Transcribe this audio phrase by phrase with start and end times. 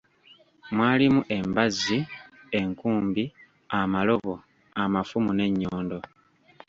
[0.75, 1.97] Mwalimu embazzi,
[2.59, 3.23] enkumbi,
[3.79, 4.33] amalobo,
[4.83, 5.97] amafumu, n'ennyondo